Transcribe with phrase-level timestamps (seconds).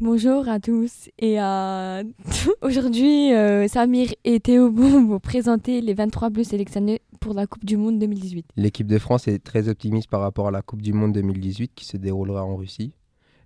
[0.00, 2.04] Bonjour à tous et à
[2.62, 7.64] aujourd'hui euh, Samir et Théo vont vous présenter les 23 bleus sélectionnés pour la Coupe
[7.64, 8.46] du Monde 2018.
[8.54, 11.84] L'équipe de France est très optimiste par rapport à la Coupe du Monde 2018 qui
[11.84, 12.94] se déroulera en Russie.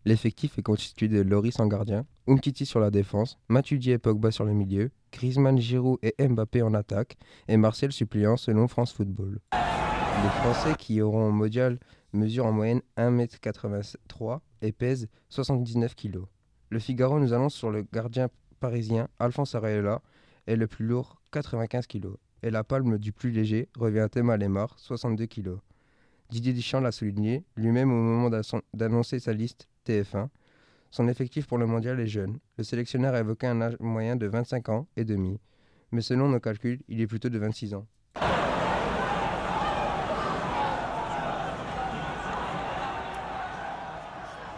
[0.04, 4.44] L'effectif est constitué de Loris en gardien, Umtiti sur la défense, Matuidi et Pogba sur
[4.44, 7.16] le milieu, Griezmann, Giroud et Mbappé en attaque
[7.48, 9.38] et Martial suppléant selon France Football.
[9.54, 11.78] Les Français qui auront au mondial
[12.12, 16.24] mesurent en moyenne 1m83 et pèsent 79 kg.
[16.72, 20.00] Le Figaro nous annonce sur le gardien parisien Alphonse Areola
[20.46, 22.14] est le plus lourd, 95 kg.
[22.42, 25.50] Et la palme du plus léger revient à Thomas Lemar, 62 kg.
[26.30, 28.30] Didier Deschamps l'a souligné, lui-même au moment
[28.72, 30.28] d'annoncer sa liste TF1.
[30.90, 32.38] Son effectif pour le mondial est jeune.
[32.56, 35.38] Le sélectionneur a évoqué un âge moyen de 25 ans et demi.
[35.90, 37.86] Mais selon nos calculs, il est plutôt de 26 ans.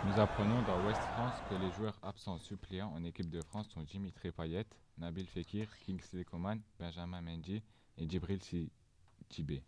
[0.07, 3.81] Nous apprenons dans West France que les joueurs absents suppléants en équipe de France sont
[3.85, 4.66] Dimitri Payet,
[4.99, 7.63] Nabil Fekir, Kingsley Coman, Benjamin Mendy
[7.96, 9.63] et Djibril Sidibé.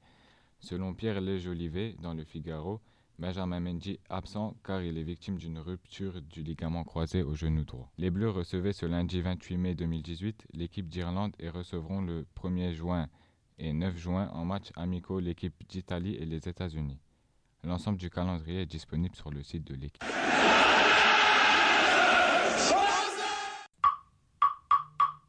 [0.60, 2.82] Selon Pierre Lége-Olivet dans Le Figaro,
[3.18, 7.90] Benjamin Mendy absent car il est victime d'une rupture du ligament croisé au genou droit.
[7.96, 13.08] Les Bleus recevaient ce lundi 28 mai 2018 l'équipe d'Irlande et recevront le 1er juin
[13.58, 17.00] et 9 juin en match amicaux l'équipe d'Italie et les États-Unis.
[17.66, 20.04] L'ensemble du calendrier est disponible sur le site de l'équipe.